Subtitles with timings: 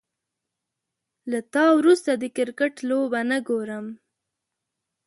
[1.31, 3.85] له تا وروسته، د کرکټ لوبه نه ګورم